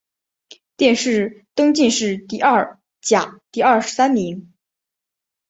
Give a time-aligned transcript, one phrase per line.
[0.77, 4.51] 殿试登进士第二甲第二十三名。